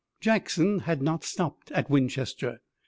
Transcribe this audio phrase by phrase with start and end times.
[0.19, 2.61] Jackson had not stopped at Winchester.